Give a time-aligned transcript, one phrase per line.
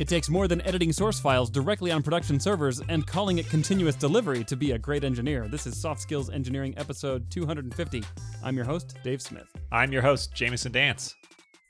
[0.00, 3.94] It takes more than editing source files directly on production servers and calling it continuous
[3.94, 5.46] delivery to be a great engineer.
[5.46, 8.02] This is Soft Skills Engineering episode 250.
[8.42, 9.46] I'm your host, Dave Smith.
[9.70, 11.14] I'm your host, Jamison Dance.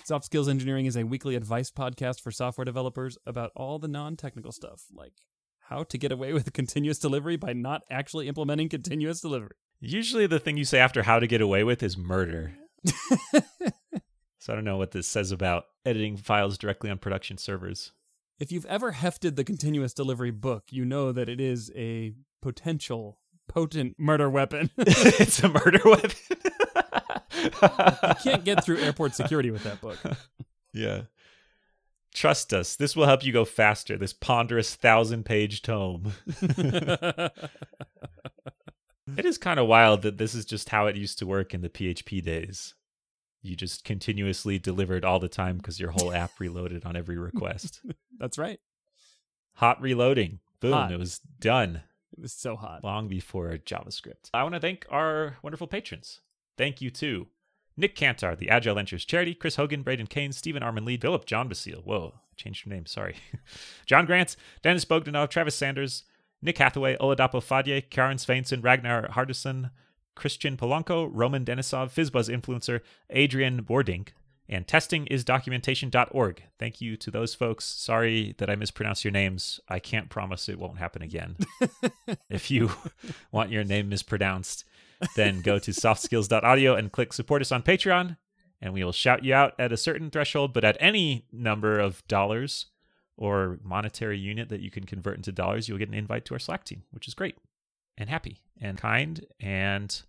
[0.05, 4.15] Soft Skills Engineering is a weekly advice podcast for software developers about all the non
[4.15, 5.15] technical stuff, like
[5.63, 9.57] how to get away with continuous delivery by not actually implementing continuous delivery.
[9.81, 12.53] Usually, the thing you say after how to get away with is murder.
[14.39, 17.91] so I don't know what this says about editing files directly on production servers.
[18.41, 23.19] If you've ever hefted the continuous delivery book, you know that it is a potential
[23.49, 24.71] potent murder weapon.
[24.79, 26.11] it's a murder weapon.
[27.43, 29.99] you can't get through airport security with that book.
[30.73, 31.03] Yeah.
[32.15, 36.13] Trust us, this will help you go faster, this ponderous thousand page tome.
[36.41, 37.33] it
[39.17, 41.69] is kind of wild that this is just how it used to work in the
[41.69, 42.75] PHP days.
[43.43, 47.81] You just continuously delivered all the time because your whole app reloaded on every request.
[48.19, 48.61] That's right.
[49.55, 50.41] Hot reloading.
[50.61, 50.93] Boom, Hot.
[50.93, 51.83] it was done
[52.17, 52.85] It was so hot.
[52.85, 54.29] long before JavaScript.
[54.35, 56.21] I want to thank our wonderful patrons.
[56.59, 57.29] Thank you to
[57.79, 61.49] Nick Cantar, the Agile Ventures Charity, Chris Hogan, Braden Kane, Stephen Armin Lee, Philip John
[61.49, 61.81] Basile.
[61.83, 63.17] Whoa, changed your name, sorry.
[63.87, 66.05] John Grant, Dennis Bogdanov, Travis Sanders,
[66.43, 69.71] Nick Hathaway, Oladapo Fadye, Karen Sveinson, Ragnar Hardison,
[70.15, 72.81] Christian Polanco, Roman Denisov, Fizzbuzz Influencer,
[73.11, 74.09] Adrian Bordink,
[74.49, 76.43] and testingisdocumentation.org.
[76.59, 77.65] Thank you to those folks.
[77.65, 79.61] Sorry that I mispronounced your names.
[79.69, 81.37] I can't promise it won't happen again.
[82.29, 82.73] if you
[83.31, 84.65] want your name mispronounced,
[85.15, 88.17] then go to softskills.audio and click support us on Patreon,
[88.61, 92.07] and we will shout you out at a certain threshold, but at any number of
[92.09, 92.67] dollars
[93.17, 96.41] or monetary unit that you can convert into dollars, you'll get an invite to our
[96.41, 97.37] Slack team, which is great
[97.99, 100.03] and happy and kind and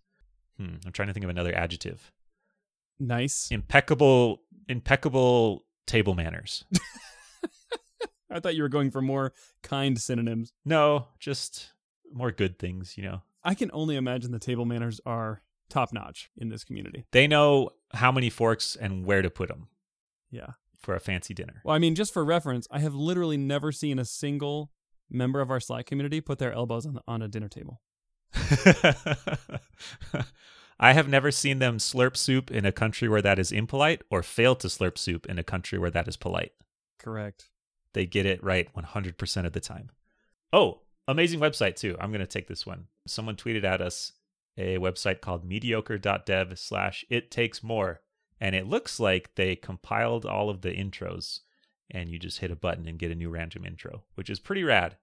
[0.58, 2.12] hmm, I'm trying to think of another adjective.
[3.00, 3.50] Nice.
[3.52, 6.64] Impeccable impeccable table manners.
[8.30, 10.54] I thought you were going for more kind synonyms.
[10.64, 11.74] no, just
[12.14, 13.22] more good things, you know.
[13.44, 17.06] I can only imagine the table manners are top notch in this community.
[17.12, 19.68] They know how many forks and where to put them
[20.30, 20.52] Yeah.
[20.78, 21.62] for a fancy dinner.
[21.66, 24.72] Well, I mean, just for reference, I have literally never seen a single
[25.12, 27.82] member of our Slack community put their elbows on, on a dinner table.
[30.80, 34.24] I have never seen them slurp soup in a country where that is impolite or
[34.24, 36.54] fail to slurp soup in a country where that is polite.
[36.98, 37.50] Correct.
[37.94, 39.92] They get it right 100% of the time.
[40.52, 41.96] Oh, amazing website too.
[42.00, 42.88] I'm going to take this one.
[43.06, 44.14] Someone tweeted at us
[44.58, 48.02] a website called mediocre.dev slash it takes more.
[48.40, 51.42] And it looks like they compiled all of the intros
[51.92, 54.64] and you just hit a button and get a new random intro, which is pretty
[54.64, 54.98] rad.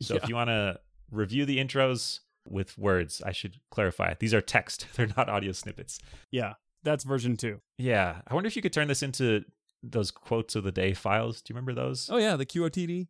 [0.00, 0.20] So Yeah.
[0.22, 0.80] if you want to
[1.10, 4.14] review the intros with words, I should clarify.
[4.18, 4.86] These are text.
[4.94, 5.98] They're not audio snippets.
[6.30, 6.54] Yeah.
[6.82, 7.60] That's version two.
[7.78, 8.22] Yeah.
[8.26, 9.44] I wonder if you could turn this into
[9.82, 11.42] those quotes of the day files.
[11.42, 12.08] Do you remember those?
[12.10, 12.36] Oh, yeah.
[12.36, 13.08] The QOTD.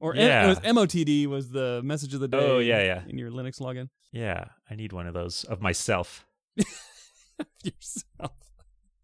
[0.00, 0.46] Or Yeah.
[0.46, 2.50] it was MOTD was the message of the oh, day.
[2.50, 3.02] Oh, yeah, yeah.
[3.08, 3.88] In your Linux login.
[4.12, 6.26] Yeah, I need one of those of myself.
[7.64, 8.32] Yourself.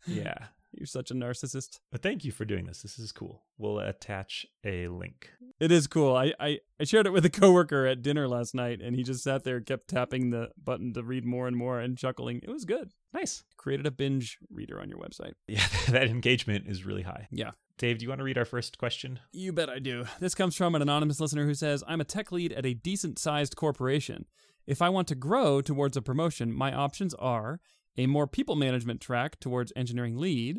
[0.06, 0.46] Yeah.
[0.72, 1.80] You're such a narcissist.
[1.90, 2.82] But thank you for doing this.
[2.82, 3.42] This is cool.
[3.58, 5.30] We'll attach a link.
[5.58, 6.16] It is cool.
[6.16, 9.22] I, I, I shared it with a coworker at dinner last night, and he just
[9.22, 12.40] sat there, kept tapping the button to read more and more and chuckling.
[12.42, 12.92] It was good.
[13.12, 13.44] Nice.
[13.56, 15.34] Created a binge reader on your website.
[15.46, 17.28] Yeah, that engagement is really high.
[17.30, 17.50] Yeah.
[17.76, 19.20] Dave, do you want to read our first question?
[19.32, 20.04] You bet I do.
[20.20, 23.18] This comes from an anonymous listener who says, I'm a tech lead at a decent
[23.18, 24.26] sized corporation.
[24.66, 27.58] If I want to grow towards a promotion, my options are
[27.96, 30.58] a more people management track towards engineering lead,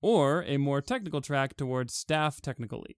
[0.00, 2.96] or a more technical track towards staff technical lead.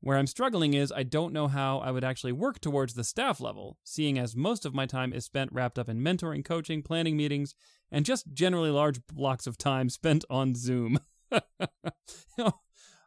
[0.00, 3.40] Where I'm struggling is I don't know how I would actually work towards the staff
[3.40, 7.16] level, seeing as most of my time is spent wrapped up in mentoring, coaching, planning
[7.16, 7.54] meetings,
[7.90, 11.00] and just generally large blocks of time spent on Zoom.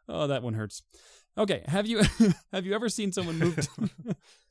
[0.08, 0.82] oh, that one hurts.
[1.36, 2.02] Okay, have you
[2.52, 3.56] have you ever seen someone move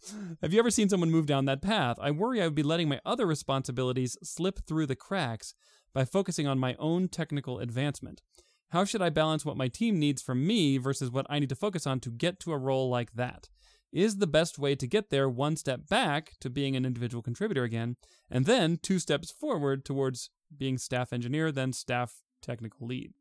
[0.41, 1.97] Have you ever seen someone move down that path?
[2.01, 5.53] I worry I would be letting my other responsibilities slip through the cracks
[5.93, 8.21] by focusing on my own technical advancement.
[8.69, 11.55] How should I balance what my team needs from me versus what I need to
[11.55, 13.49] focus on to get to a role like that?
[13.91, 17.63] Is the best way to get there one step back to being an individual contributor
[17.63, 17.97] again,
[18.29, 23.13] and then two steps forward towards being staff engineer, then staff technical lead?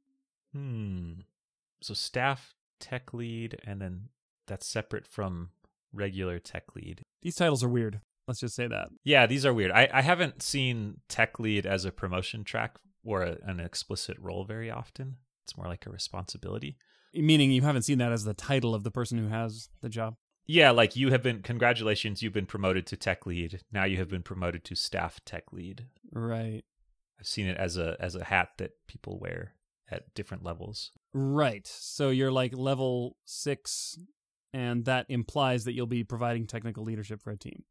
[0.55, 1.13] Hmm.
[1.83, 4.09] So staff tech lead, and then
[4.47, 5.51] that's separate from
[5.93, 7.03] regular tech lead.
[7.23, 8.01] These titles are weird.
[8.27, 8.89] Let's just say that.
[9.05, 9.73] Yeah, these are weird.
[9.73, 14.45] I, I haven't seen tech lead as a promotion track or a, an explicit role
[14.45, 15.17] very often.
[15.45, 16.77] It's more like a responsibility.
[17.13, 20.15] Meaning you haven't seen that as the title of the person who has the job.
[20.47, 23.63] Yeah, like you have been, congratulations, you've been promoted to tech lead.
[23.73, 25.87] Now you have been promoted to staff tech lead.
[26.13, 26.63] Right.
[27.19, 29.55] I've seen it as a as a hat that people wear
[29.91, 30.93] at different levels.
[31.13, 31.67] Right.
[31.67, 33.99] So you're like level six
[34.53, 37.65] and that implies that you'll be providing technical leadership for a team.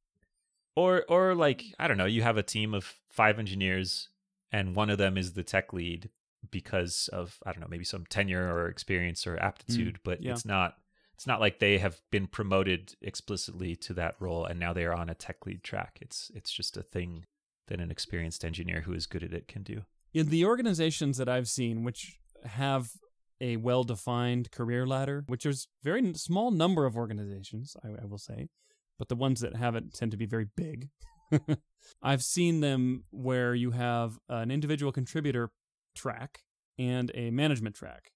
[0.76, 4.10] Or or like I don't know, you have a team of five engineers
[4.52, 6.10] and one of them is the tech lead
[6.52, 10.32] because of I don't know, maybe some tenure or experience or mm, aptitude, but yeah.
[10.32, 10.76] it's not
[11.14, 14.94] it's not like they have been promoted explicitly to that role and now they are
[14.94, 15.98] on a tech lead track.
[16.02, 17.26] It's it's just a thing
[17.68, 19.84] that an experienced engineer who is good at it can do.
[20.14, 22.92] In the organizations that I've seen, which have
[23.42, 28.18] a well defined career ladder, which is very small number of organizations, I, I will
[28.18, 28.50] say,
[28.98, 30.90] but the ones that have it tend to be very big.
[32.02, 35.52] I've seen them where you have an individual contributor
[35.96, 36.42] track
[36.78, 38.12] and a management track.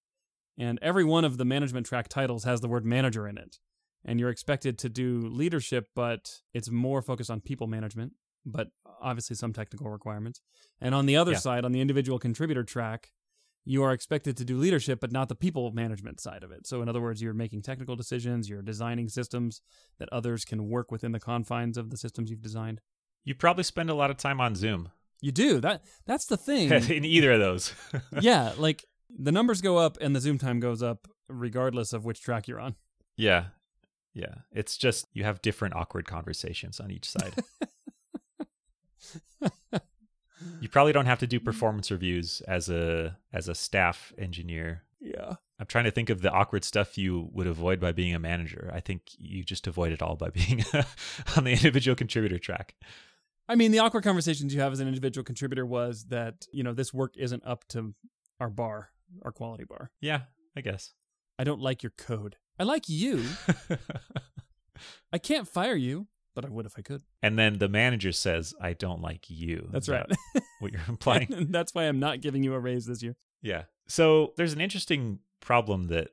[0.57, 3.57] And every one of the management track titles has the word manager in it.
[4.05, 8.13] And you're expected to do leadership, but it's more focused on people management,
[8.45, 8.67] but
[9.01, 10.41] obviously some technical requirements.
[10.81, 11.37] And on the other Yeah.
[11.39, 13.11] side, on the individual contributor track,
[13.65, 16.68] you are expected to do leadership, but not the people management side of it.
[16.68, 19.62] So, in other words, you're making technical decisions, you're designing systems
[20.00, 22.81] that others can work within the confines of the systems you've designed.
[23.24, 24.89] You probably spend a lot of time on Zoom
[25.21, 25.83] You do that.
[26.06, 26.71] That's the thing.
[26.89, 27.74] in either of those.
[28.19, 32.21] yeah, like the numbers go up and the zoom time goes up regardless of which
[32.21, 32.75] track you're on.
[33.18, 33.45] yeah.
[34.15, 34.36] Yeah.
[34.51, 37.33] It's just you have different awkward conversations on each side.
[40.61, 41.45] you probably don't have to do mm-hmm.
[41.45, 44.83] performance reviews as a as a staff engineer.
[44.99, 45.35] Yeah.
[45.59, 48.71] I'm trying to think of the awkward stuff you would avoid by being a manager.
[48.73, 50.63] I think you just avoid it all by being
[51.37, 52.75] on the individual contributor track.
[53.47, 56.73] I mean, the awkward conversations you have as an individual contributor was that, you know,
[56.73, 57.93] this work isn't up to
[58.39, 58.89] our bar,
[59.21, 59.91] our quality bar.
[59.99, 60.21] Yeah,
[60.55, 60.93] I guess.
[61.37, 62.37] I don't like your code.
[62.57, 63.23] I like you.
[65.13, 67.03] I can't fire you, but I would if I could.
[67.21, 70.07] and then the manager says, "I don't like you." That's right.
[70.33, 71.31] that What you're implying?
[71.33, 73.15] and that's why I'm not giving you a raise this year.
[73.41, 73.63] Yeah.
[73.88, 76.09] So there's an interesting problem that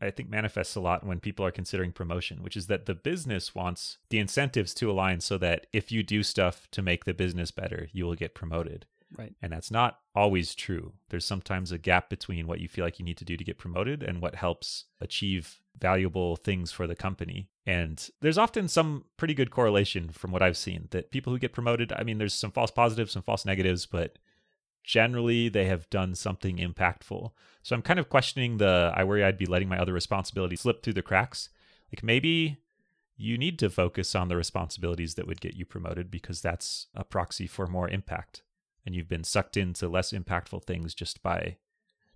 [0.00, 3.52] I think manifests a lot when people are considering promotion, which is that the business
[3.54, 7.50] wants the incentives to align so that if you do stuff to make the business
[7.50, 8.86] better, you will get promoted.
[9.16, 9.34] Right.
[9.40, 10.92] And that's not always true.
[11.08, 13.58] There's sometimes a gap between what you feel like you need to do to get
[13.58, 17.48] promoted and what helps achieve valuable things for the company.
[17.64, 21.52] And there's often some pretty good correlation from what I've seen that people who get
[21.52, 24.18] promoted, I mean, there's some false positives, some false negatives, but
[24.84, 27.30] generally they have done something impactful.
[27.62, 30.82] So I'm kind of questioning the I worry I'd be letting my other responsibilities slip
[30.82, 31.48] through the cracks.
[31.92, 32.58] Like maybe
[33.16, 37.04] you need to focus on the responsibilities that would get you promoted because that's a
[37.04, 38.42] proxy for more impact.
[38.88, 41.58] And you've been sucked into less impactful things just by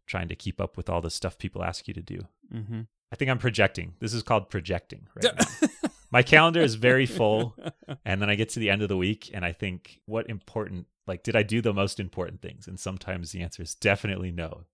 [0.06, 2.20] trying to keep up with all the stuff people ask you to do.
[2.50, 2.80] Mm-hmm.
[3.12, 3.92] I think I'm projecting.
[4.00, 5.69] This is called projecting right now.
[6.10, 7.54] My calendar is very full
[8.06, 10.86] and then I get to the end of the week and I think what important
[11.06, 12.66] like did I do the most important things?
[12.66, 14.64] And sometimes the answer is definitely no.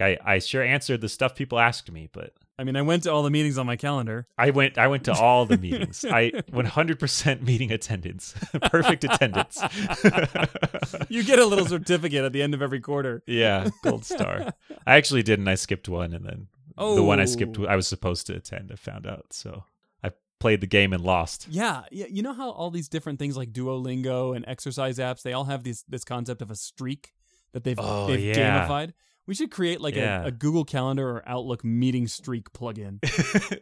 [0.00, 3.12] I, I sure answered the stuff people asked me, but I mean, I went to
[3.12, 4.26] all the meetings on my calendar.
[4.38, 6.04] I went I went to all the meetings.
[6.04, 8.34] I 100% meeting attendance.
[8.62, 9.60] Perfect attendance.
[11.08, 13.22] You get a little certificate at the end of every quarter.
[13.26, 14.52] yeah, gold star.
[14.86, 15.48] I actually didn't.
[15.48, 17.66] I skipped one and then the one I skipped Oh.
[17.66, 19.26] I was supposed to attend I found out.
[19.32, 19.64] So
[20.02, 21.46] I played the game and lost.
[21.50, 22.06] Yeah, yeah.
[22.08, 25.64] You know how all these different things like Duolingo and exercise apps, they all have
[25.64, 27.12] this this concept of a streak
[27.52, 28.66] that they've Oh, they've yeah.
[28.68, 28.92] gamified.
[29.26, 30.24] We should create like Yeah.
[30.24, 32.98] a, a Google Calendar or Outlook meeting streak plugin.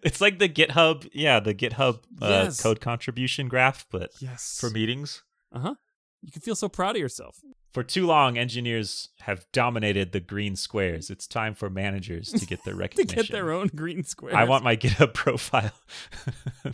[0.03, 2.61] it's like the GitHub, yeah, the GitHub uh, Yes.
[2.61, 4.59] code contribution graph, but yes.
[4.61, 5.23] for meetings.
[5.53, 5.75] Uh huh.
[6.21, 7.39] You can feel so proud of yourself.
[7.73, 11.11] For too long, engineers have dominated the green squares.
[11.11, 13.09] It's time for managers to get their recognition.
[13.17, 14.35] to get their own green squares.
[14.37, 15.73] I want my GitHub profile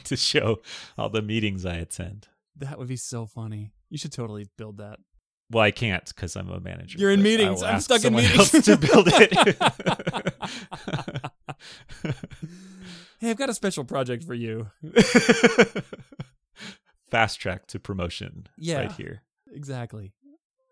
[0.05, 0.61] to show
[0.97, 2.29] all the meetings I attend.
[2.57, 3.73] that would be so funny.
[3.91, 4.99] You should totally build that.
[5.51, 6.99] Well, I can't because I'm a manager.
[6.99, 7.63] You're in meetings.
[7.63, 8.51] I'm stuck in meetings.
[8.51, 9.57] to build it.
[13.21, 14.69] Hey, I've got a special project for you.
[17.11, 18.79] Fast track to promotion Yeah.
[18.79, 19.23] right here.
[19.51, 20.13] Exactly.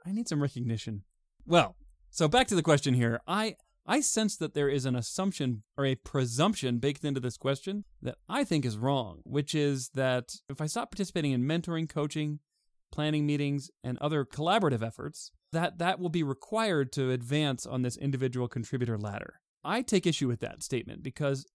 [0.06, 1.02] I need some recognition.
[1.44, 1.74] Well,
[2.10, 3.20] so back to the question here.
[3.26, 7.84] I I sense that there is an assumption or a presumption baked into this question
[8.02, 12.38] that I think is wrong, which is that if I stop participating in mentoring, coaching,
[12.92, 17.96] planning meetings, and other collaborative efforts, that that will be required to advance on this
[17.96, 19.40] individual contributor ladder.
[19.64, 21.46] I take issue with that statement because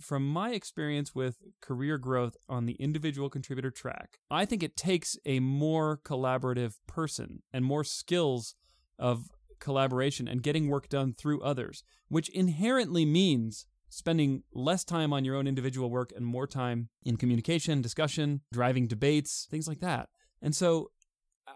[0.00, 5.16] from my experience with career growth on the individual contributor track, I think it takes
[5.24, 8.54] a more collaborative person and more skills
[8.98, 15.24] of collaboration and getting work done through others, which inherently means spending less time on
[15.24, 20.08] your own individual work and more time in communication, discussion, driving debates, things like that.
[20.42, 20.90] And so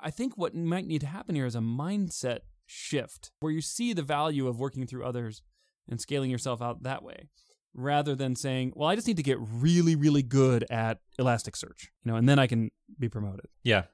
[0.02, 3.92] I think what might need to happen here is a mindset shift where you see
[3.92, 5.42] the value of working through others
[5.88, 7.28] and scaling yourself out that way.
[7.74, 12.10] rather than saying, well, I just need to get really, really good at Elasticsearch, you
[12.10, 13.46] know, and then I can be promoted.
[13.62, 13.84] Yeah.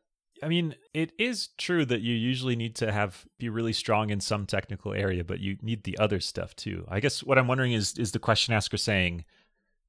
[0.43, 4.21] I mean, it is true that you usually need to have be really strong in
[4.21, 6.85] some technical area, but you need the other stuff too.
[6.89, 9.25] I guess what I'm wondering is is the question asker saying,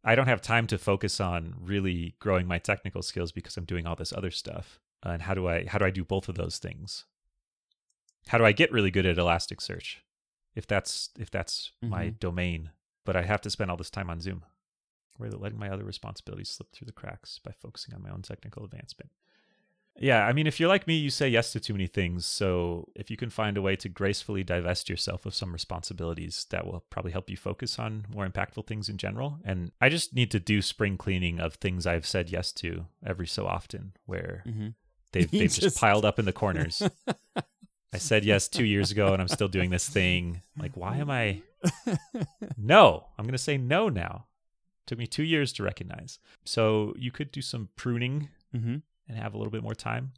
[0.05, 3.85] I don't have time to focus on really growing my technical skills because I'm doing
[3.85, 4.79] all this other stuff.
[5.03, 7.05] And how do I how do I do both of those things?
[8.27, 9.97] How do I get really good at Elasticsearch?
[10.55, 12.19] If that's if that's my Mhm.
[12.19, 12.71] domain,
[13.05, 14.43] but I have to spend all this time on Zoom.
[15.17, 18.63] Where letting my other responsibilities slip through the cracks by focusing on my own technical
[18.63, 19.11] advancement.
[19.99, 22.23] Yeah, I mean, if you're like me, you say yes to too many things.
[22.27, 26.67] So if you can find a way to gracefully divest yourself of some responsibilities, that
[26.67, 29.39] will probably help you focus on more impactful things in general.
[29.43, 33.25] And I just need to do spring cleaning of things I've said yes to every
[33.25, 34.67] so often, where Mm-hmm.
[35.19, 36.81] They've, they've just, just- piled up in the corners.
[37.93, 40.41] I said yes two years ago, and I'm still doing this thing.
[40.57, 41.41] Like, why am I?
[42.57, 44.25] No, I'm going to say no now.
[44.83, 46.19] It Took me two years to recognize.
[46.43, 48.77] So you could do some pruning mm-hmm.
[49.07, 50.11] and have a little bit more time.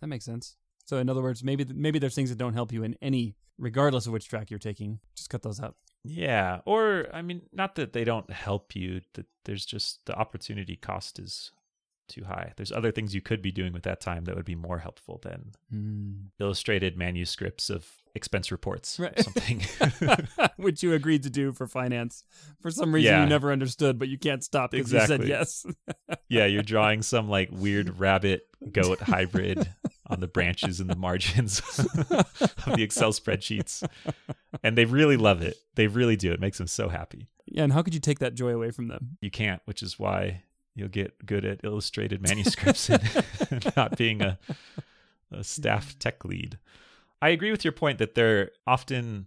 [0.00, 0.56] That makes sense.
[0.84, 4.06] So, in other words, maybe maybe there's things that don't help you in any, regardless
[4.06, 5.00] of which track you're taking.
[5.16, 5.74] Just cut those out.
[6.04, 9.00] Yeah, or I mean, not that they don't help you.
[9.14, 11.50] That there's just the opportunity cost is
[12.08, 12.52] too high.
[12.56, 15.20] There's other things you could be doing with that time that would be more helpful
[15.22, 16.26] than Mm.
[16.38, 19.18] illustrated manuscripts of expense reports Right.
[19.18, 19.62] or something.
[20.56, 22.24] which you agreed to do for finance
[22.60, 23.22] for some reason Yeah.
[23.24, 25.66] you never understood, but you can't stop because you said yes.
[26.28, 29.68] yeah, you're drawing some like weird rabbit goat hybrid
[30.06, 31.86] on the branches and the margins of
[32.76, 33.86] the Excel spreadsheets.
[34.62, 35.56] And they really love it.
[35.74, 36.32] They really do.
[36.32, 37.28] It makes them so happy.
[37.44, 39.18] yeah, and how could you take that joy away from them?
[39.20, 40.42] You can't, which is why
[40.76, 42.88] you'll get good at illustrated manuscripts
[43.50, 44.38] and not being a,
[45.32, 46.58] a staff tech lead.
[47.20, 49.26] I agree with your point that there often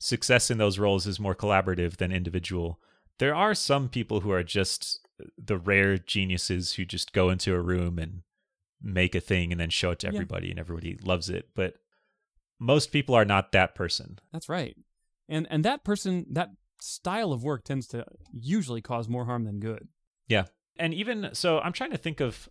[0.00, 2.80] success in those roles is more collaborative than individual.
[3.18, 7.60] There are some people who are just the rare geniuses who just go into a
[7.60, 8.22] room and
[8.80, 10.14] make a thing and then show it to Yeah.
[10.14, 11.48] everybody and everybody loves it.
[11.54, 11.74] But
[12.60, 14.18] most people are not that person.
[14.32, 14.76] That's right.
[15.28, 19.58] And and that person that style of work tends to usually cause more harm than
[19.60, 19.88] good.
[20.78, 22.48] And even so i'm trying to think of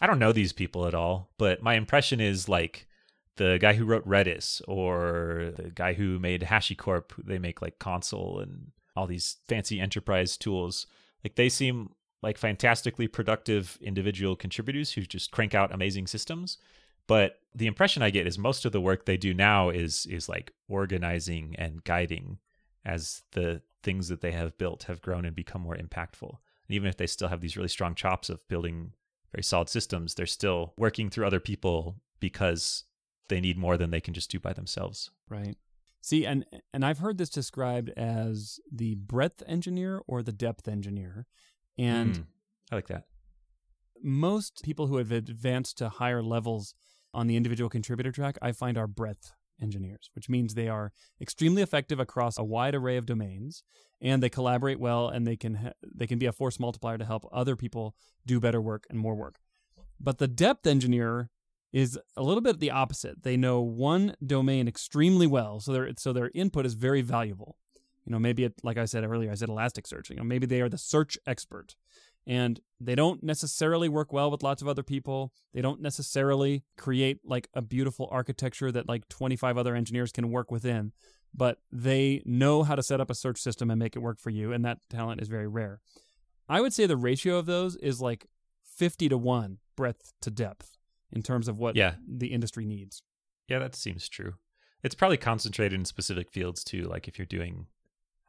[0.00, 2.86] i don't know these people at all but my impression is like
[3.36, 8.40] the guy who wrote redis or the guy who made hashicorp they make like Consul
[8.40, 10.86] and all these fancy enterprise tools.
[11.22, 11.90] Like they seem
[12.22, 16.58] like fantastically productive individual contributors who just crank out amazing systems.
[17.06, 20.28] But the impression i get is most of the work they do now is is
[20.28, 22.38] like organizing and guiding
[22.84, 26.88] as the things that they have built have grown and become more impactful and even
[26.88, 28.92] if they still have these really strong chops of building
[29.32, 32.84] very solid systems, they're still working through other people because
[33.28, 35.10] they need more than they can just do by themselves.
[35.28, 35.56] Right.
[36.00, 41.26] See, and and I've heard this described as the breadth engineer or the depth engineer.
[41.76, 42.24] And Mm,
[42.70, 43.04] I like that.
[44.02, 46.74] most people who have advanced to higher levels
[47.12, 51.62] on the individual contributor track, I find are breadth engineers, which means they are extremely
[51.62, 53.62] effective across a wide array of domains,
[54.00, 57.04] and they collaborate well, and they can ha- they can be a force multiplier to
[57.04, 57.94] help other people
[58.26, 59.36] do better work and more work.
[59.98, 61.30] But the depth engineer
[61.72, 63.22] is a little bit the opposite.
[63.22, 67.56] They know one domain extremely well, so their so their input is very valuable.
[68.04, 70.10] You know, maybe it, like I said earlier, I said Elasticsearch.
[70.10, 71.74] You know, maybe they are the search expert,
[72.26, 75.32] and they don't necessarily work well with lots of other people.
[75.54, 80.50] They don't necessarily create like a beautiful architecture that like 25 other engineers can work
[80.50, 80.92] within,
[81.34, 84.30] but they know how to set up a search system and make it work for
[84.30, 85.80] you, and that talent is very rare.
[86.48, 88.26] I would say the ratio of those is like
[88.76, 90.76] 50 to 1 breadth to depth
[91.12, 91.94] in terms of what Yeah.
[92.06, 93.02] the industry needs.
[93.48, 94.34] Yeah, that seems true.
[94.82, 96.82] It's probably concentrated in specific fields too.
[96.82, 97.66] Like if you're doing,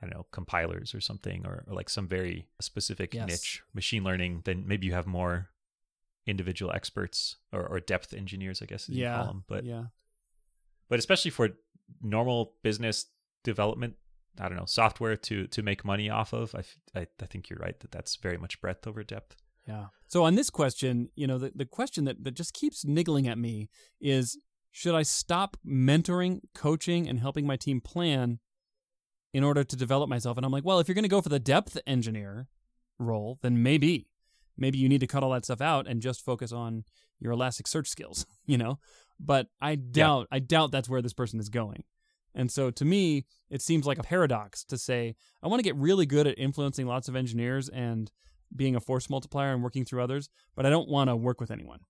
[0.01, 3.27] I don't know, compilers or something, or, or like some very specific Yes.
[3.27, 5.49] niche machine learning, then maybe you have more
[6.25, 9.15] individual experts or, or depth engineers, I guess as you Yeah.
[9.17, 9.43] call them.
[9.47, 9.85] But yeah.
[10.89, 11.49] but especially for
[12.01, 13.05] normal business
[13.43, 13.95] development
[14.39, 16.63] i don't know software to to make money off of I
[17.21, 19.37] I think you're right that that's very much breadth over depth
[19.67, 19.87] Yeah.
[20.09, 23.37] So on this question, you know, the, the question that, that just keeps niggling at
[23.37, 24.37] me is
[24.71, 28.39] should I stop mentoring, coaching, and helping my team plan
[29.37, 30.35] in order to develop myself?
[30.35, 32.47] And I'm like, well, if you're going to go for the depth engineer
[32.97, 34.07] role, then maybe.
[34.57, 36.85] Maybe you need to cut all that stuff out and just focus on
[37.19, 38.79] your Elasticsearch skills, you know?
[39.19, 41.83] But I doubt I doubt that's where this person is going.
[42.33, 45.75] And so to me, it seems like a paradox to say, I want to get
[45.75, 48.11] really good at influencing lots of engineers and
[48.55, 51.51] being a force multiplier and working through others, but I don't want to work with
[51.51, 51.81] anyone.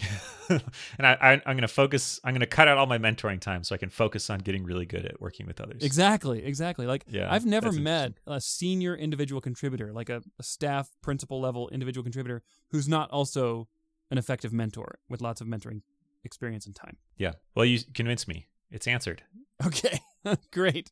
[0.48, 0.62] and
[1.06, 2.20] I, I I'm gonna focus.
[2.24, 4.86] I'm gonna cut out all my mentoring time so I can focus on getting really
[4.86, 5.82] good at working with others.
[5.82, 6.86] Exactly, exactly.
[6.86, 11.68] Like Yeah, I've never met a senior individual contributor, like a, a staff principal level
[11.70, 13.68] individual contributor who's not also
[14.10, 15.82] an effective mentor with lots of mentoring
[16.24, 16.96] experience and time.
[17.16, 17.32] Yeah.
[17.54, 18.48] Well, you convinced me.
[18.70, 19.22] It's answered.
[19.64, 20.00] Okay.
[20.52, 20.90] Great.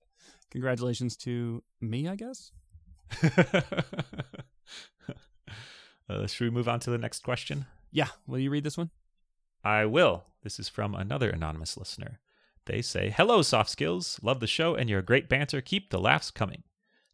[0.51, 2.53] Congratulations to me, I guess.
[6.09, 7.67] uh, should we move on to the next question?
[7.93, 8.09] Yeah.
[8.27, 8.91] Will you read this one?
[9.63, 10.25] I will.
[10.43, 12.19] This is from another anonymous listener.
[12.65, 14.19] They say, Hello, Soft Skills.
[14.23, 15.61] Love the show and your great banter.
[15.61, 16.63] Keep the laughs coming.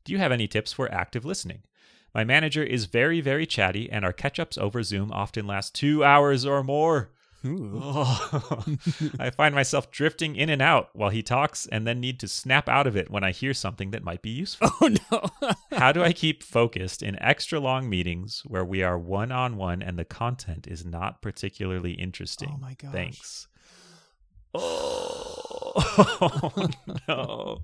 [0.05, 1.63] Do you have any tips for active listening?
[2.15, 6.03] My manager is very, very chatty, and our catch ups over Zoom often last two
[6.03, 7.11] hours or more.
[7.45, 8.65] Oh,
[9.21, 12.69] I find myself drifting in and out while he talks and then need to snap
[12.69, 14.71] out of it when I hear something that might be useful.
[14.81, 15.51] Oh no.
[15.79, 19.83] How do I keep focused in extra long meetings where we are one on one
[19.83, 22.53] and the content is not particularly interesting?
[22.55, 22.93] Oh my gosh.
[22.93, 23.49] Thanks.
[26.01, 26.69] Oh,
[27.09, 27.59] no.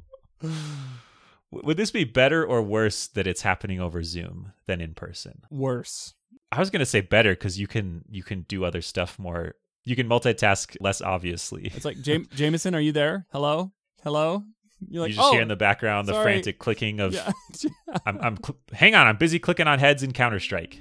[1.50, 5.42] Would this be better or worse that it's happening over Zoom than in person?
[5.50, 6.14] Worse.
[6.52, 9.54] I was gonna say better because you can you can do other stuff more.
[9.84, 11.70] You can multitask less obviously.
[11.74, 13.26] It's like Jam- Jamison, are you there?
[13.32, 13.72] Hello?
[14.02, 14.42] Hello?
[14.88, 16.24] You're like, you just oh, hear in oh, the background the sorry.
[16.24, 17.14] frantic clicking of.
[17.14, 17.32] yeah.
[18.06, 19.06] I'm, I'm cl- hang on.
[19.06, 20.78] I'm busy clicking on heads in Counter Strike.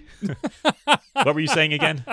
[1.13, 2.03] what were you saying again?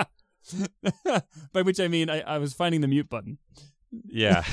[1.53, 3.39] By which I mean I, I was finding the mute button.
[4.07, 4.43] Yeah.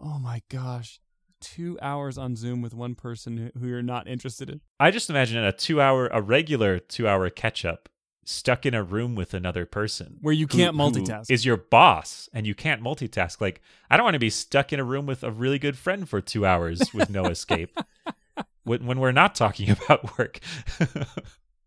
[0.00, 1.00] Oh my gosh.
[1.40, 4.60] Two hours on Zoom with one person who- who you're not interested in.
[4.80, 7.88] I just imagine a two hour, a regular two hour catch up
[8.28, 10.18] stuck in a room with another person.
[10.20, 11.30] Where you can't who multitask.
[11.30, 13.40] Is your boss and you can't multitask.
[13.40, 16.08] Like, I don't want to be stuck in a room with a really good friend
[16.08, 17.78] for two hours with no escape
[18.64, 20.40] when, when we're not talking about work.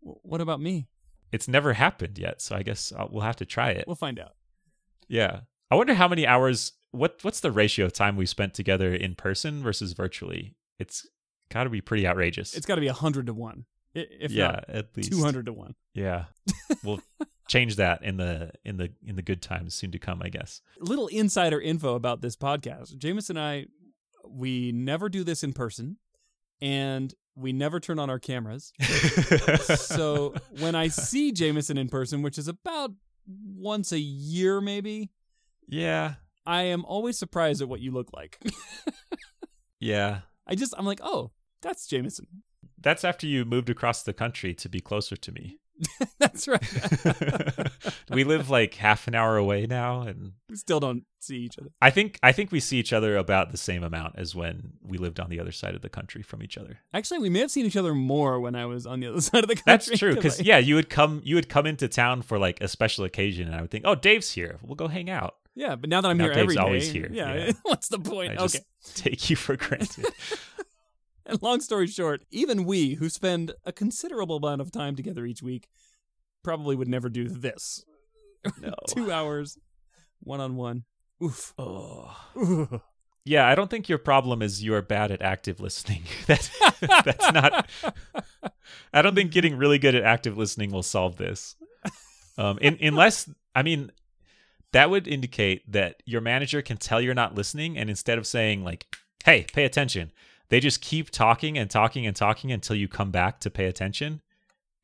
[0.00, 0.88] What about me?
[1.32, 2.40] it's never happened yet.
[2.40, 3.86] So I guess i we'll have to try it.
[3.86, 4.34] We'll find out.
[5.08, 5.40] Yeah.
[5.70, 9.14] I wonder how many hours, what what's the ratio of time we spent together in
[9.14, 10.54] person versus virtually?
[10.78, 11.08] It's
[11.50, 12.54] got to be pretty outrageous.
[12.54, 13.64] It's got to be 100 to 1.
[13.94, 15.74] If yeah, not at least 200 to 1.
[15.94, 16.24] Yeah.
[16.82, 17.00] we'll
[17.48, 20.60] change that in the in the in the good times soon to come, I guess.
[20.78, 22.96] Little insider info about this podcast.
[22.98, 23.66] Jameis and I,
[24.26, 25.98] we never do this in person
[26.60, 28.72] and we never turn on our cameras.
[29.76, 32.92] so when I see Jamison in person, which is about
[33.26, 35.10] once a year maybe,
[35.68, 36.14] yeah.
[36.44, 38.38] I am always surprised at what you look like.
[39.82, 40.20] Yeah.
[40.46, 42.26] I just I'm like, "Oh, that's Jamison."
[42.82, 45.58] That's after you moved across the country to be closer to me.
[46.18, 46.62] that's right.
[48.10, 51.70] we live like half an hour away now and we still don't see each other.
[51.80, 54.98] I think I think we see each other about the same amount as when we
[54.98, 56.78] lived on the other side of the country from each other.
[56.94, 59.42] Actually, we may have seen each other more when I was on the other side
[59.42, 59.62] of the country.
[59.66, 62.60] That's true because I- yeah, you would come you would come into town for like
[62.60, 64.58] a special occasion, and I would think, oh, Dave's here.
[64.62, 65.36] We'll go hang out.
[65.54, 67.52] yeah, but now that I'm Now here Dave's every day, always here, Yeah, yeah.
[67.62, 68.32] what's the point?
[68.32, 68.64] I just okay.
[68.94, 70.06] take you for granted.
[71.24, 75.42] And long story short, even we who spend a considerable amount of time together each
[75.42, 75.68] week
[76.42, 77.84] probably would never do this.
[78.60, 78.74] no.
[78.88, 79.58] Two hours,
[80.20, 80.84] one on one.
[81.22, 81.54] Oof.
[81.56, 82.80] Oh.
[83.24, 86.02] Yeah, I don't think your problem is you are bad at active listening.
[86.26, 86.50] that,
[87.04, 87.68] that's not.
[88.92, 91.56] I don't think getting really good at active listening will solve this.
[92.36, 93.92] Um, in, unless, I mean,
[94.72, 98.64] that would indicate that your manager can tell you're not listening, and instead of saying
[98.64, 98.86] like,
[99.24, 100.10] "Hey, pay attention,"
[100.52, 104.20] they just keep talking and talking and talking until you come back to pay attention,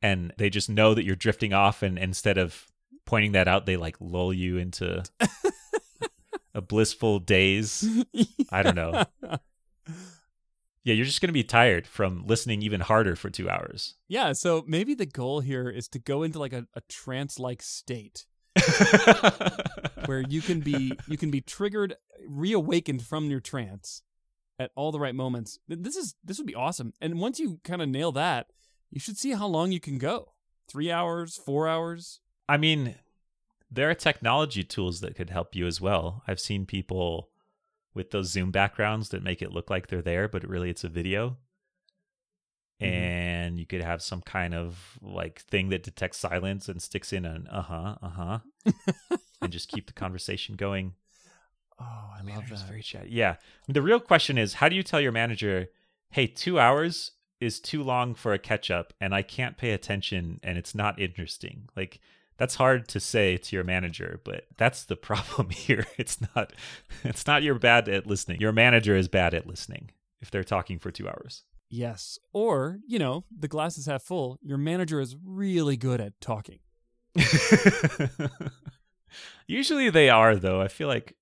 [0.01, 2.65] and they just know that you're drifting off, and instead of
[3.05, 5.03] pointing that out, they like lull you into
[6.55, 7.87] a blissful daze.
[8.51, 9.03] I don't know.
[10.85, 13.95] Yeah, you're just going to be tired from listening even harder for two hours.
[14.07, 17.61] Yeah, so maybe the goal here is to go into like a, a trance like
[17.61, 18.25] state
[20.05, 24.03] where you can be you can be triggered, reawakened from your trance
[24.59, 25.57] at all the right moments.
[25.67, 26.93] This is this would be awesome.
[27.01, 28.47] And once you kind of nail that,
[28.91, 30.33] you should see how long you can go.
[30.67, 32.19] Three hours, four hours.
[32.47, 32.95] I mean,
[33.71, 36.23] there are technology tools that could help you as well.
[36.27, 37.29] I've seen people
[37.93, 40.89] with those Zoom backgrounds that make it look like they're there, but really it's a
[40.89, 41.37] video.
[42.81, 42.87] Mhm.
[42.87, 47.25] And you could have some kind of like thing that detects silence and sticks in
[47.25, 48.39] an uh huh, uh huh,
[49.41, 50.93] and just keep the conversation going.
[51.79, 52.67] Oh, I love that.
[52.67, 53.09] very chatty.
[53.11, 53.35] Yeah.
[53.67, 55.69] The real question is how do you tell your manager,
[56.11, 60.39] hey, two hours is too long for a catch up and I can't pay attention
[60.43, 61.69] and it's not interesting?
[61.75, 61.99] Like,
[62.37, 65.85] that's hard to say to your manager, but that's the problem here.
[65.97, 66.53] It's not
[67.03, 68.39] it's not you're bad at listening.
[68.41, 71.43] Your manager is bad at listening if they're talking for two hours.
[71.69, 72.17] Yes.
[72.33, 74.39] Or, you know, the glass is half full.
[74.41, 76.59] Your manager is really good at talking.
[79.47, 80.61] Usually they are though.
[80.61, 81.15] I feel like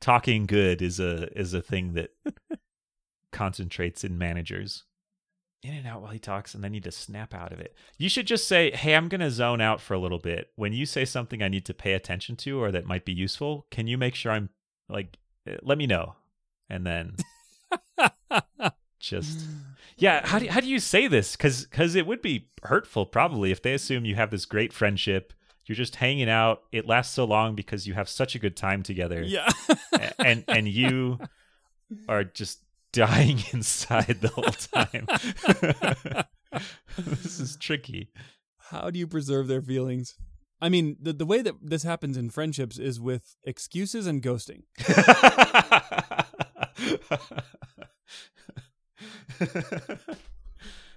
[0.00, 2.10] talking good is a is a thing that
[3.32, 4.84] concentrates in managers.
[5.64, 7.74] In and out while he talks, and then you just snap out of it.
[7.96, 10.72] You should just say, "Hey, I'm going to zone out for a little bit." When
[10.72, 13.88] you say something I need to pay attention to or that might be useful, can
[13.88, 14.50] you make sure I'm
[14.88, 16.14] like, eh, let me know,
[16.70, 17.16] and then
[19.00, 19.40] just
[19.96, 20.26] yeah.
[20.26, 21.36] How do how do you say this?
[21.36, 25.32] Because because it would be hurtful probably if they assume you have this great friendship.
[25.68, 26.62] You're just hanging out.
[26.72, 29.48] It lasts so long because you have such a good time together Yeah.
[30.18, 31.18] and and you
[32.08, 32.60] are just
[32.92, 35.06] dying inside the whole time.
[36.98, 38.10] this is tricky.
[38.70, 40.16] How do you preserve their feelings?
[40.60, 44.62] I mean, the the way that this happens in friendships is with excuses and ghosting.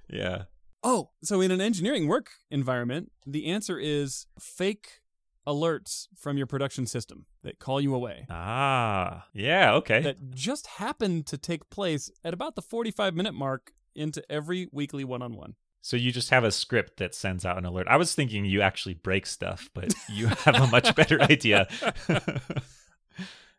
[0.10, 0.44] yeah.
[0.84, 5.02] Oh, so in an engineering work environment, the answer is fake
[5.48, 8.26] alerts from your production system that call you away.
[8.30, 9.26] Ah.
[9.34, 10.02] Yeah, okay.
[10.02, 15.04] That just happen to take place at about the 45 minute mark into every weekly
[15.04, 15.56] one on one.
[15.84, 17.88] So you just have a script that sends out an alert.
[17.90, 21.68] I was thinking you actually break stuff, but you have a much better idea.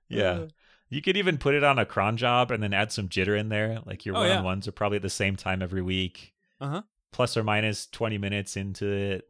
[0.08, 0.30] yeah.
[0.32, 0.46] Uh,
[0.88, 3.48] You could even put it on a cron job and then add some jitter in
[3.48, 3.80] there.
[3.84, 4.38] Like your Oh, one yeah.
[4.38, 6.32] on ones are probably at the same time every week.
[6.60, 6.82] Uh-huh.
[7.12, 9.28] Plus or minus 20 minutes into it.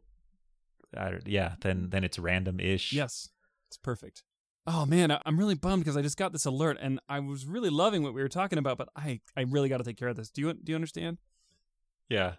[0.97, 2.93] I yeah, then then it's random ish.
[2.93, 3.29] Yes,
[3.67, 4.23] it's perfect.
[4.65, 7.69] Oh man, I'm really bummed because I just got this alert and I was really
[7.69, 10.15] loving what we were talking about, but I I really got to take care of
[10.15, 10.29] this.
[10.29, 11.17] Do you do you understand?
[12.09, 12.33] Yeah.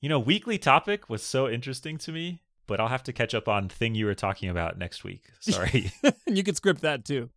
[0.00, 3.48] You know, weekly topic was so interesting to me, but I'll have to catch up
[3.48, 5.24] on thing you were talking about next week.
[5.40, 5.92] Sorry.
[6.26, 7.28] you could script that too.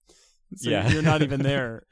[0.55, 0.89] So Yeah.
[0.89, 1.83] you're not even there.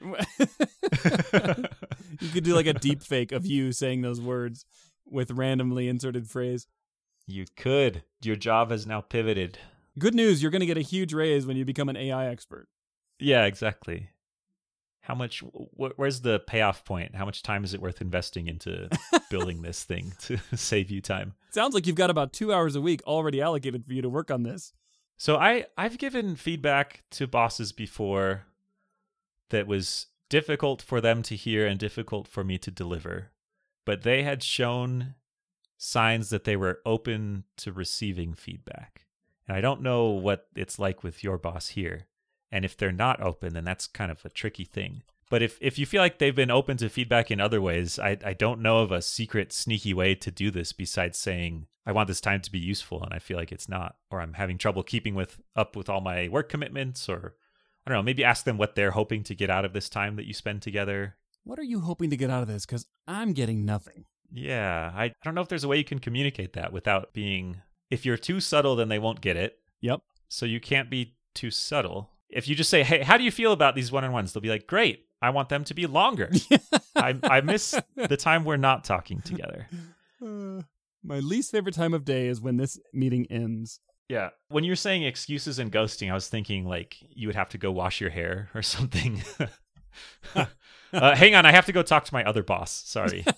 [2.20, 4.64] you could do like a deep fake of you saying those words
[5.06, 6.66] with randomly inserted phrase.
[7.26, 8.02] you could.
[8.22, 9.58] Your job has now pivoted.
[9.98, 12.68] Good news, you're going to get a huge raise when you become an AI expert.
[13.18, 14.08] Yeah, exactly.
[15.02, 15.40] How much?
[15.40, 17.14] Wh- where's the payoff point?
[17.16, 18.88] How much time is it worth investing into
[19.30, 21.34] building this thing to save you time?
[21.50, 24.30] Sounds like you've got about 2 hours a week already allocated for you to work
[24.30, 24.72] on this.
[25.18, 28.44] So I I've given feedback to bosses before
[29.50, 33.31] that was difficult for them to hear and difficult for me to deliver,
[33.84, 35.14] but they had shown
[35.76, 39.06] signs that they were open to receiving feedback.
[39.48, 42.06] And I don't know what it's like with your boss here.
[42.50, 45.02] And if they're not open, then that's kind of a tricky thing.
[45.30, 48.18] But if, if you feel like they've been open to feedback in other ways, I,
[48.24, 52.06] I don't know of a secret, sneaky way to do this besides saying, I want
[52.06, 54.82] this time to be useful and I feel like it's not, or I'm having trouble
[54.82, 57.34] keeping with up with all my work commitments, or
[57.86, 60.16] I don't know, maybe ask them what they're hoping to get out of this time
[60.16, 61.16] that you spend together.
[61.44, 62.64] What are you hoping to get out of this?
[62.66, 64.04] Because I'm getting nothing.
[64.32, 67.60] Yeah, I, I don't know if there's a way you can communicate that without being.
[67.90, 69.58] If you're too subtle, then they won't get it.
[69.80, 70.00] Yep.
[70.28, 72.10] So you can't be too subtle.
[72.30, 74.66] If you just say, "Hey, how do you feel about these one-on-ones?" They'll be like,
[74.66, 76.30] "Great, I want them to be longer.
[76.96, 79.68] I I miss the time we're not talking together."
[80.24, 80.62] Uh,
[81.04, 83.80] my least favorite time of day is when this meeting ends.
[84.08, 84.30] Yeah.
[84.48, 87.70] When you're saying excuses and ghosting, I was thinking like you would have to go
[87.72, 89.22] wash your hair or something.
[90.92, 92.70] uh, hang on, I have to go talk to my other boss.
[92.86, 93.24] Sorry.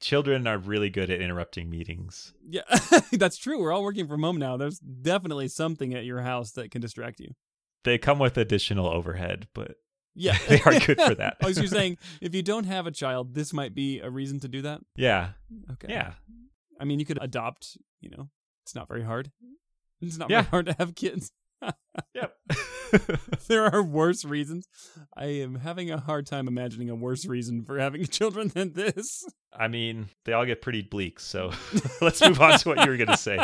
[0.00, 2.34] Children are really good at interrupting meetings.
[2.46, 2.62] Yeah,
[3.12, 3.58] that's true.
[3.60, 4.56] We're all working from home now.
[4.58, 7.30] There's definitely something at your house that can distract you.
[7.84, 9.76] They come with additional overhead, but
[10.14, 11.36] Yeah, They are good for that.
[11.42, 14.40] oh, so you're saying if you don't have a child, this might be a reason
[14.40, 14.80] to do that?
[14.96, 15.30] yeah,
[15.72, 15.88] Okay.
[15.90, 16.12] yeah.
[16.80, 17.78] I mean, you could adopt.
[18.00, 18.28] You know,
[18.64, 19.30] it's not very hard.
[20.02, 20.42] It's not Yeah.
[20.42, 21.32] very hard to have kids.
[22.14, 22.36] Yep.
[23.48, 24.68] there are worse reasons.
[25.16, 29.24] I am having a hard time imagining a worse reason for having children than this.
[29.52, 31.52] I mean, they all get pretty bleak, so
[32.00, 33.38] let's move on to what you were going to say.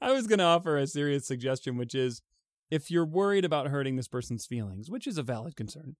[0.00, 2.22] I was going to offer a serious suggestion, which is
[2.70, 5.96] if you're worried about hurting this person's feelings, which is a valid concern,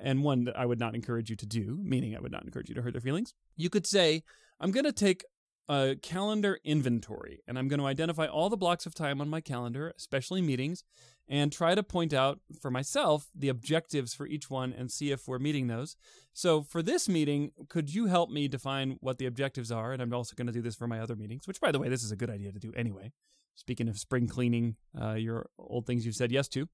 [0.00, 2.68] and one that I would not encourage you to do, meaning I would not encourage
[2.68, 4.22] you to hurt their feelings, you could say,
[4.60, 5.24] I'm going to take
[5.68, 9.40] a calendar inventory and I'm going to identify all the blocks of time on my
[9.40, 10.84] calendar, especially meetings,
[11.28, 15.26] and try to point out for myself the objectives for each one and see if
[15.26, 15.96] we're meeting those.
[16.32, 19.92] So for this meeting, could you help me define what the objectives are?
[19.92, 21.88] And I'm also going to do this for my other meetings, which, by the way,
[21.88, 23.12] this is a good idea to do anyway.
[23.56, 26.68] Speaking of spring cleaning, uh, your old things you've said yes to.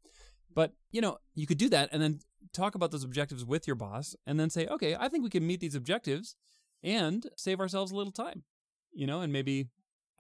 [0.55, 2.21] But, you know, you could do that and then
[2.53, 5.47] talk about those objectives with your boss and then say, okay, I think we can
[5.47, 6.37] meet these objectives
[6.83, 8.43] and save ourselves a little time,
[8.93, 9.69] you know, and maybe,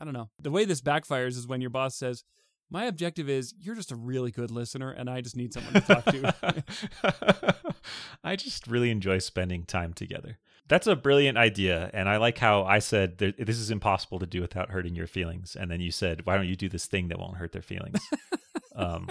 [0.00, 0.30] I don't know.
[0.40, 2.24] The way this backfires is when your boss says,
[2.70, 5.80] my objective is you're just a really good listener and I just need someone to
[5.80, 7.54] talk to.
[8.24, 10.38] I just really enjoy spending time together.
[10.68, 14.40] That's a brilliant idea, and I like how I said this is impossible to do
[14.40, 17.18] without hurting your feelings, and then you said, "Why don't you do this thing that
[17.18, 18.00] won't hurt their feelings?"
[18.76, 19.10] um,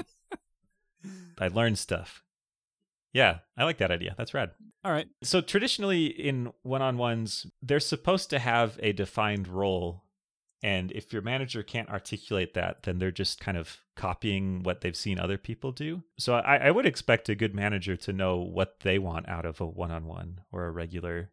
[1.38, 2.24] I learned stuff.
[3.14, 4.16] Yeah, I like that idea.
[4.18, 4.52] That's rad.
[4.84, 5.08] All right.
[5.24, 10.04] So traditionally in one-on-ones, they're supposed to have a defined role,
[10.64, 14.96] and if your manager can't articulate that, then they're just kind of copying what they've
[14.96, 16.04] seen other people do.
[16.18, 19.60] So I, I would expect a good manager to know what they want out of
[19.60, 21.32] a one-on-one or a regular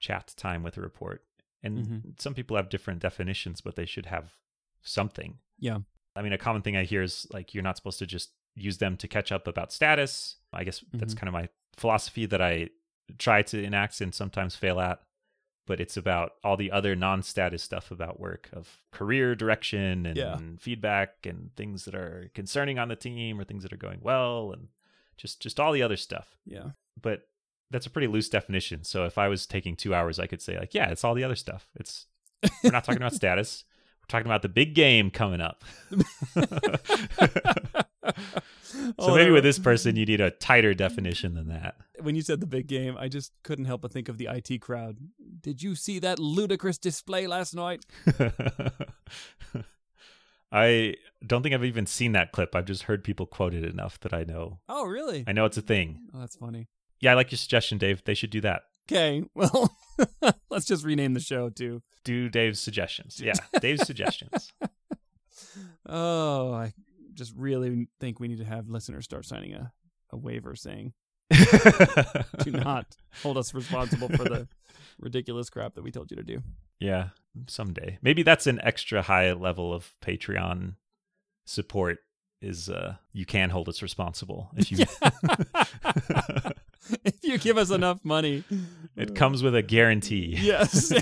[0.00, 1.22] chat time with a report.
[1.62, 2.20] And Mhm.
[2.20, 4.32] some people have different definitions, but they should have
[4.82, 5.38] something.
[5.60, 5.78] Yeah.
[6.16, 8.78] I mean, a common thing I hear is like you're not supposed to just use
[8.78, 10.36] them to catch up about status.
[10.52, 11.18] I guess that's Mhm.
[11.18, 12.68] kind of my philosophy that I
[13.18, 15.00] try to enact and sometimes fail at.
[15.66, 20.16] But it's about all the other non status stuff about work of career direction and
[20.16, 20.38] Yeah.
[20.58, 24.52] feedback and things that are concerning on the team or things that are going well
[24.52, 24.68] and
[25.16, 26.70] just just all the other stuff Yeah.
[27.00, 27.28] but
[27.70, 28.82] that's a pretty loose definition.
[28.84, 31.24] So if I was taking two hours, I could say like, yeah, it's all the
[31.24, 31.70] other stuff.
[31.76, 32.06] It's
[32.64, 33.64] we're not talking about status.
[34.00, 35.64] We're talking about the big game coming up.
[38.98, 41.76] so maybe with this person, you need a tighter definition than that.
[42.00, 44.60] when you said the big game, I just couldn't help but think of the IT
[44.60, 44.98] crowd.
[45.40, 47.84] Did you see that ludicrous display last night?
[50.52, 52.54] I don't think I've even seen that clip.
[52.54, 54.58] I've just heard people quote it enough that I know.
[54.68, 55.24] Oh, really?
[55.26, 56.00] I know it's a thing.
[56.14, 56.68] Oh, that's funny.
[57.00, 58.02] Yeah, I like your suggestion, Dave.
[58.04, 58.62] They should do that.
[58.90, 59.74] Okay, well,
[60.50, 63.20] let's just rename the show to Do Dave's suggestions.
[63.20, 64.52] Yeah, Dave's suggestions.
[65.86, 66.72] Oh, I
[67.22, 69.72] just really think we need to have listeners start signing a,
[70.10, 70.92] a waiver saying,
[71.30, 74.48] do not hold us responsible for the
[74.98, 76.42] ridiculous crap that we told you to do.
[76.80, 77.10] Yeah,
[77.46, 77.98] someday.
[78.02, 80.74] Maybe that's an extra high level of Patreon
[81.46, 81.98] support
[82.40, 84.78] is uh you can hold us responsible if you
[87.04, 88.42] if you give us enough money.
[88.96, 90.36] it comes with a guarantee.
[90.40, 90.92] Yes.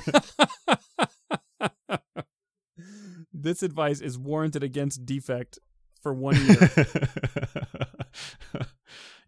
[3.32, 5.58] this advice is warranted against defect
[6.02, 6.70] for one year.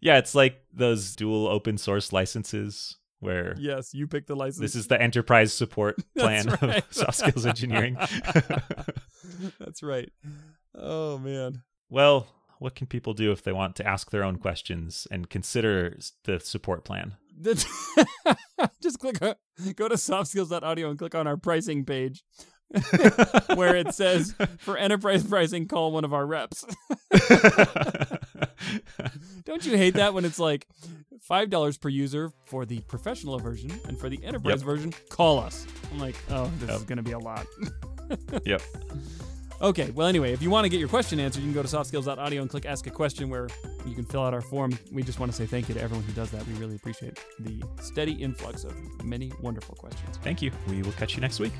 [0.01, 4.59] yeah, it's like those dual open source licenses where yes, you pick the license.
[4.59, 6.79] this is the enterprise support plan right.
[6.79, 7.97] of soft skills engineering.
[9.59, 10.11] That's right.
[10.75, 11.63] Oh man.
[11.89, 12.27] well,
[12.59, 16.39] what can people do if they want to ask their own questions and consider the
[16.39, 17.15] support plan?
[18.81, 22.23] Just click go to softskills.audio and click on our pricing page
[23.55, 26.65] where it says for enterprise pricing call one of our reps.
[29.45, 30.67] Don't you hate that when it's like
[31.29, 34.65] $5 per user for the professional version and for the enterprise Yep.
[34.65, 35.65] version call us.
[35.91, 36.77] I'm like, "Oh, this Yep.
[36.77, 37.45] is going to be a lot."
[38.45, 38.61] yep.
[39.63, 41.69] Okay, well, anyway, if you want to get your question answered, you can go to
[41.69, 43.47] softskills.audio and click Ask a Question where
[43.85, 44.77] you can fill out our form.
[44.91, 46.45] We just want to say thank you to everyone who does that.
[46.45, 50.17] We really appreciate the steady influx of many wonderful questions.
[50.17, 50.51] Thank you.
[50.67, 51.53] We will catch you next week.